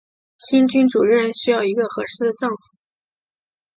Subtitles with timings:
[0.39, 2.55] 新君主仍然需要一个合适的丈夫。